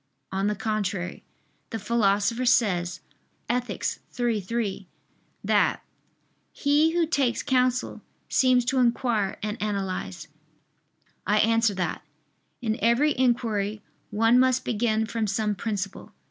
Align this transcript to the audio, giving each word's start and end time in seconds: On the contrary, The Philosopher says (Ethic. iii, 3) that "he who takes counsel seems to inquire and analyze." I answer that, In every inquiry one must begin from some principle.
On 0.31 0.47
the 0.47 0.55
contrary, 0.55 1.21
The 1.69 1.77
Philosopher 1.77 2.43
says 2.47 3.01
(Ethic. 3.47 3.85
iii, 4.19 4.41
3) 4.41 4.87
that 5.43 5.83
"he 6.51 6.93
who 6.95 7.05
takes 7.05 7.43
counsel 7.43 8.01
seems 8.27 8.65
to 8.65 8.79
inquire 8.79 9.37
and 9.43 9.61
analyze." 9.61 10.27
I 11.27 11.37
answer 11.37 11.75
that, 11.75 12.01
In 12.63 12.79
every 12.81 13.15
inquiry 13.15 13.83
one 14.09 14.39
must 14.39 14.65
begin 14.65 15.05
from 15.05 15.27
some 15.27 15.53
principle. 15.53 16.13